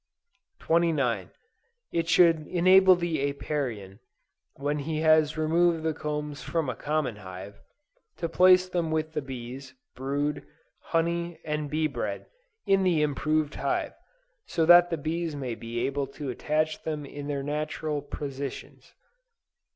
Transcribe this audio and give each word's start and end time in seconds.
29. 0.57 1.29
It 1.91 2.09
should 2.09 2.47
enable 2.47 2.95
the 2.95 3.19
Apiarian, 3.29 3.99
when 4.55 4.79
he 4.79 4.97
has 5.01 5.37
removed 5.37 5.83
the 5.83 5.93
combs 5.93 6.41
from 6.41 6.67
a 6.67 6.75
common 6.75 7.17
hive, 7.17 7.61
to 8.17 8.27
place 8.27 8.67
them 8.67 8.89
with 8.89 9.13
the 9.13 9.21
bees, 9.21 9.75
brood, 9.93 10.43
honey 10.85 11.39
and 11.45 11.69
bee 11.69 11.85
bread, 11.85 12.25
in 12.65 12.81
the 12.81 13.03
improved 13.03 13.53
hive, 13.53 13.93
so 14.47 14.65
that 14.65 14.89
the 14.89 14.97
bees 14.97 15.35
may 15.35 15.53
be 15.53 15.85
able 15.85 16.07
to 16.07 16.31
attach 16.31 16.81
them 16.81 17.05
in 17.05 17.27
their 17.27 17.43
natural 17.43 18.01
positions. 18.01 18.95